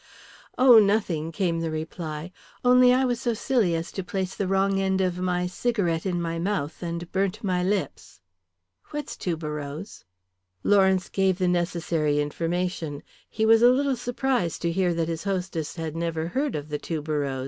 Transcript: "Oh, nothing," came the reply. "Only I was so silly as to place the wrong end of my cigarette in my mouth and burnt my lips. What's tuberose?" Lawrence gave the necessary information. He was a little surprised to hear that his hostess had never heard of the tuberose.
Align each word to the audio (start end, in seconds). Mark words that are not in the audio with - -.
"Oh, 0.57 0.79
nothing," 0.79 1.31
came 1.31 1.59
the 1.59 1.69
reply. 1.69 2.31
"Only 2.65 2.91
I 2.91 3.05
was 3.05 3.21
so 3.21 3.35
silly 3.35 3.75
as 3.75 3.91
to 3.91 4.03
place 4.03 4.33
the 4.33 4.47
wrong 4.47 4.79
end 4.81 4.99
of 4.99 5.19
my 5.19 5.45
cigarette 5.45 6.07
in 6.07 6.19
my 6.19 6.39
mouth 6.39 6.81
and 6.81 7.11
burnt 7.11 7.43
my 7.43 7.61
lips. 7.63 8.19
What's 8.89 9.15
tuberose?" 9.15 10.03
Lawrence 10.63 11.07
gave 11.07 11.37
the 11.37 11.47
necessary 11.47 12.19
information. 12.19 13.03
He 13.29 13.45
was 13.45 13.61
a 13.61 13.69
little 13.69 13.95
surprised 13.95 14.63
to 14.63 14.71
hear 14.71 14.91
that 14.95 15.07
his 15.07 15.25
hostess 15.25 15.75
had 15.75 15.95
never 15.95 16.29
heard 16.29 16.55
of 16.55 16.69
the 16.69 16.79
tuberose. 16.79 17.39